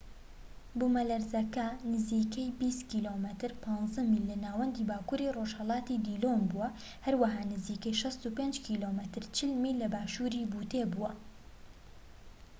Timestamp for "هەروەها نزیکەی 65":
7.05-8.53